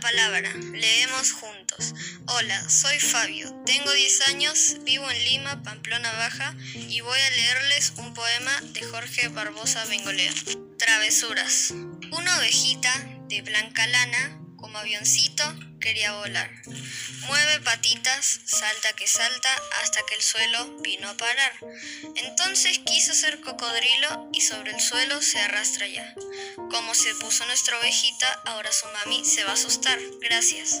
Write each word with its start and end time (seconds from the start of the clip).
palabra. 0.00 0.52
Leemos 0.72 1.32
juntos. 1.32 1.94
Hola, 2.26 2.68
soy 2.68 2.98
Fabio. 2.98 3.50
Tengo 3.64 3.90
10 3.90 4.28
años, 4.28 4.76
vivo 4.84 5.08
en 5.10 5.24
Lima, 5.24 5.62
Pamplona 5.62 6.12
Baja, 6.12 6.54
y 6.74 7.00
voy 7.00 7.18
a 7.18 7.30
leerles 7.30 7.92
un 7.96 8.12
poema 8.14 8.60
de 8.72 8.82
Jorge 8.82 9.28
Barbosa 9.28 9.84
Bengolea. 9.86 10.32
Travesuras. 10.78 11.70
Una 12.10 12.38
ovejita 12.38 12.92
de 13.28 13.42
blanca 13.42 13.86
lana, 13.86 14.38
como 14.56 14.78
avioncito, 14.78 15.44
quería 15.80 16.12
volar. 16.12 16.50
Patitas, 17.60 18.40
salta 18.44 18.92
que 18.94 19.06
salta, 19.06 19.48
hasta 19.82 20.00
que 20.06 20.14
el 20.14 20.22
suelo 20.22 20.76
vino 20.82 21.08
a 21.08 21.16
parar. 21.16 21.52
Entonces 22.16 22.80
quiso 22.84 23.14
ser 23.14 23.40
cocodrilo 23.40 24.28
y 24.32 24.40
sobre 24.40 24.72
el 24.72 24.80
suelo 24.80 25.20
se 25.22 25.40
arrastra 25.40 25.86
ya. 25.86 26.14
Como 26.70 26.94
se 26.94 27.14
puso 27.16 27.44
nuestra 27.46 27.78
ovejita, 27.78 28.42
ahora 28.46 28.72
su 28.72 28.86
mami 28.86 29.24
se 29.24 29.44
va 29.44 29.50
a 29.50 29.54
asustar. 29.54 29.98
Gracias. 30.20 30.80